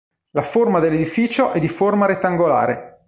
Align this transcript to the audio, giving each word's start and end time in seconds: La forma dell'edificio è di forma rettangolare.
La 0.31 0.41
forma 0.41 0.79
dell'edificio 0.79 1.51
è 1.51 1.59
di 1.59 1.67
forma 1.67 2.07
rettangolare. 2.07 2.97